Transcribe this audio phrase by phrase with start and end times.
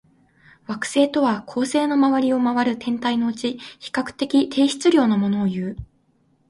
[0.67, 5.77] 惑星とは、恒星の周りを回る天体のうち、比較的低質量のものをいう。